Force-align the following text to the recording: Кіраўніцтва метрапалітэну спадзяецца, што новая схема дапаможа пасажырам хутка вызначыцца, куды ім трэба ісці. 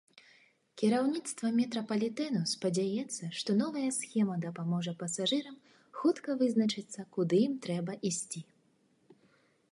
Кіраўніцтва 0.81 1.49
метрапалітэну 1.57 2.39
спадзяецца, 2.53 3.23
што 3.39 3.55
новая 3.59 3.83
схема 3.97 4.37
дапаможа 4.45 4.93
пасажырам 5.03 5.59
хутка 5.99 6.37
вызначыцца, 6.39 7.05
куды 7.19 7.43
ім 7.49 7.53
трэба 7.67 7.97
ісці. 8.11 8.41